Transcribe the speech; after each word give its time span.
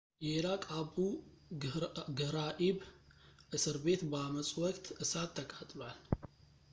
የኢራቅ 0.25 0.61
አቡ 0.77 0.95
ግህራኢብ 2.19 2.79
እስር 3.57 3.77
ቤት 3.85 4.01
በአመጹ 4.13 4.49
ወቅት 4.65 4.87
እሳት 5.05 5.31
ተቃጥሏል 5.41 6.01